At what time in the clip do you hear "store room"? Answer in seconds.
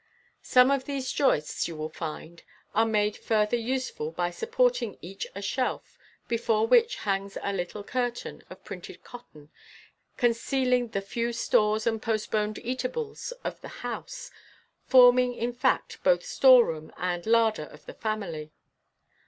16.25-16.91